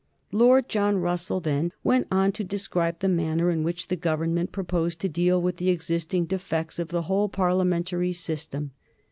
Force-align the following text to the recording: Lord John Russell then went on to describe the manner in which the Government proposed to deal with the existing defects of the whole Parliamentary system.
Lord 0.31 0.67
John 0.67 0.97
Russell 0.97 1.41
then 1.41 1.71
went 1.83 2.07
on 2.09 2.31
to 2.31 2.43
describe 2.43 3.01
the 3.01 3.07
manner 3.07 3.51
in 3.51 3.61
which 3.63 3.87
the 3.87 3.95
Government 3.95 4.51
proposed 4.51 4.99
to 5.01 5.07
deal 5.09 5.39
with 5.39 5.57
the 5.57 5.69
existing 5.69 6.25
defects 6.25 6.79
of 6.79 6.87
the 6.87 7.03
whole 7.03 7.29
Parliamentary 7.29 8.11
system. 8.11 8.71